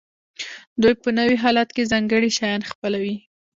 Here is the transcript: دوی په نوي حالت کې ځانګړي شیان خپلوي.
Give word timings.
دوی 0.81 0.93
په 1.03 1.09
نوي 1.17 1.35
حالت 1.43 1.69
کې 1.75 1.89
ځانګړي 1.91 2.29
شیان 2.37 2.61
خپلوي. 2.71 3.15